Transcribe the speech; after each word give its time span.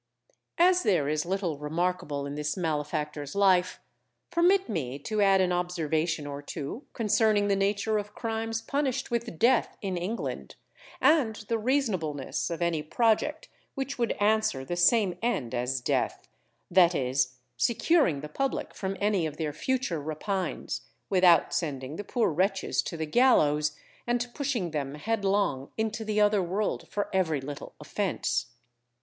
As 0.57 0.81
there 0.81 1.07
is 1.07 1.27
little 1.27 1.59
remarkable 1.59 2.25
in 2.25 2.33
this 2.33 2.57
malefactor's 2.57 3.35
life, 3.35 3.79
permit 4.31 4.67
me 4.67 4.97
to 4.97 5.21
add 5.21 5.41
an 5.41 5.51
observation 5.51 6.25
or 6.25 6.41
two 6.41 6.87
concerning 6.93 7.49
the 7.49 7.55
nature 7.55 7.99
of 7.99 8.15
crimes 8.15 8.63
punished 8.63 9.11
with 9.11 9.37
death 9.37 9.77
in 9.79 9.97
England, 9.97 10.55
and 10.99 11.35
the 11.49 11.59
reasonableness 11.59 12.49
of 12.49 12.63
any 12.63 12.81
project 12.81 13.47
which 13.75 13.99
would 13.99 14.13
answer 14.13 14.65
the 14.65 14.75
same 14.75 15.19
end 15.21 15.53
as 15.53 15.81
death, 15.81 16.27
viz., 16.71 17.35
securing 17.55 18.21
the 18.21 18.27
public 18.27 18.73
from 18.73 18.97
any 18.99 19.27
of 19.27 19.37
their 19.37 19.53
future 19.53 20.01
rapines, 20.01 20.81
without 21.11 21.53
sending 21.53 21.95
the 21.97 22.03
poor 22.03 22.31
wretches 22.31 22.81
to 22.81 22.97
the 22.97 23.05
gallows, 23.05 23.77
and 24.07 24.29
pushing 24.33 24.71
them 24.71 24.95
headlong 24.95 25.69
into 25.77 26.03
the 26.03 26.19
other 26.19 26.41
world 26.41 26.87
for 26.89 27.07
every 27.13 27.39
little 27.39 27.75
offence. 27.79 28.47